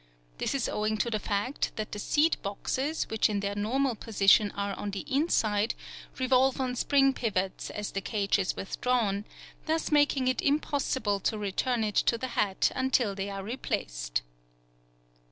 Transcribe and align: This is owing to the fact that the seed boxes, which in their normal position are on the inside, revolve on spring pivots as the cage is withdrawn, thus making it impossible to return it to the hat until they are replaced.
This 0.39 0.55
is 0.55 0.67
owing 0.67 0.97
to 0.97 1.11
the 1.11 1.19
fact 1.19 1.73
that 1.75 1.91
the 1.91 1.99
seed 1.99 2.37
boxes, 2.41 3.03
which 3.11 3.29
in 3.29 3.39
their 3.39 3.53
normal 3.53 3.93
position 3.93 4.49
are 4.55 4.73
on 4.73 4.89
the 4.89 5.01
inside, 5.07 5.75
revolve 6.17 6.59
on 6.59 6.75
spring 6.75 7.13
pivots 7.13 7.69
as 7.69 7.91
the 7.91 8.01
cage 8.01 8.39
is 8.39 8.55
withdrawn, 8.55 9.25
thus 9.67 9.91
making 9.91 10.27
it 10.27 10.41
impossible 10.41 11.19
to 11.19 11.37
return 11.37 11.83
it 11.83 11.93
to 11.97 12.17
the 12.17 12.29
hat 12.29 12.71
until 12.73 13.13
they 13.13 13.29
are 13.29 13.43
replaced. 13.43 14.23